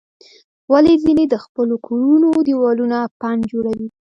[0.71, 3.87] ولې ځینې د خپلو کورونو دیوالونه پنډ جوړوي؟